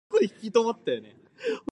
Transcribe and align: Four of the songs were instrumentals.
Four 0.09 0.19
of 0.23 0.29
the 0.41 0.51
songs 0.51 0.55
were 0.55 0.71
instrumentals. 0.73 1.67